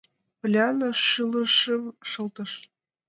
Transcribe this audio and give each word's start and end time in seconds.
Поллианна 0.39 0.89
шӱлышым 1.07 1.83
шылтыш. 2.09 2.51